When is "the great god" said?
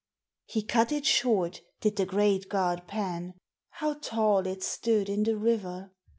1.95-2.87